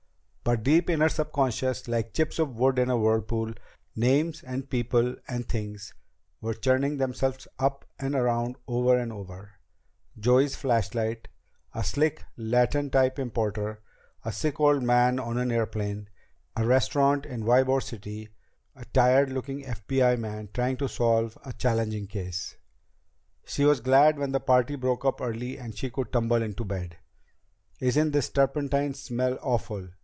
[0.43, 3.53] But deep in her subconscious, like chips of wood in a whirlpool,
[3.95, 5.93] names and people and things
[6.41, 9.51] were churning themselves up and around and over and over
[10.19, 11.29] Joey's flashlight,
[11.73, 13.81] a slick Latin type importer,
[14.25, 16.09] a sick old man on an airplane,
[16.57, 18.27] a restaurant in Ybor City,
[18.75, 22.57] a tired looking FBI man trying to solve a challenging case.
[23.45, 26.97] She was glad when the party broke up early and she could tumble into bed.
[27.79, 29.87] "Isn't this turpentine smell awful?"